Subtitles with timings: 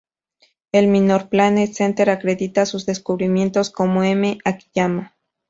[0.71, 4.39] El Minor Planet Center acredita sus descubrimientos como M.
[4.45, 5.15] Akiyama.